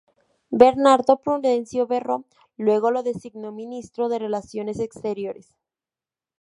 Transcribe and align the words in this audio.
Bernardo 0.49 1.17
Prudencio 1.21 1.85
Berro 1.85 2.25
luego 2.57 2.89
lo 2.89 3.03
designó 3.03 3.51
ministro 3.51 4.09
de 4.09 4.17
Relaciones 4.17 4.79
exteriores. 4.79 5.53